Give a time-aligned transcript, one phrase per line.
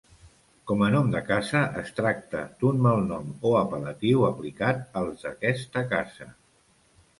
[0.69, 6.33] Com a nom de casa es tracta d'un malnom o apel·latiu aplicat als d'aquesta casa.